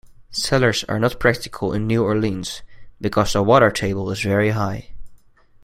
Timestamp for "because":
2.99-3.33